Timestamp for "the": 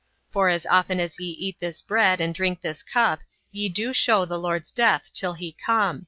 4.25-4.39